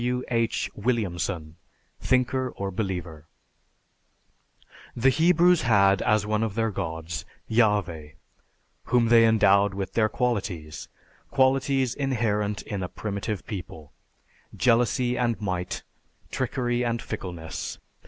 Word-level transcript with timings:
(W. 0.01 0.23
H. 0.29 0.67
Williamson, 0.73 1.57
"Thinker 1.99 2.49
or 2.55 2.71
Believer.") 2.71 3.27
The 4.95 5.11
Hebrews 5.11 5.61
had 5.61 6.01
as 6.01 6.25
one 6.25 6.41
of 6.41 6.55
their 6.55 6.71
gods, 6.71 7.23
Yahveh, 7.47 8.13
whom 8.85 9.09
they 9.09 9.27
endowed 9.27 9.75
with 9.75 9.93
their 9.93 10.09
qualities; 10.09 10.87
qualities 11.29 11.93
inherent 11.93 12.63
in 12.63 12.81
a 12.81 12.89
primitive 12.89 13.45
people: 13.45 13.93
jealousy 14.57 15.19
and 15.19 15.39
might, 15.39 15.83
trickery 16.31 16.83
and 16.83 16.99
fickleness. 16.99 17.77